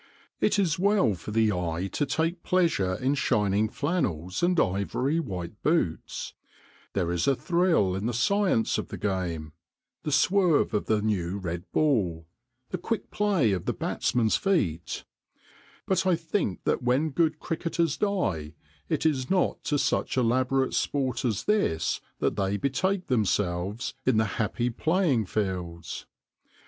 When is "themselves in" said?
23.05-24.17